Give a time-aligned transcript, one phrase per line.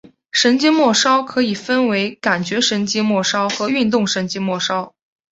[0.31, 4.95] 神经末梢可以分为感觉神经末梢和运动神经末梢。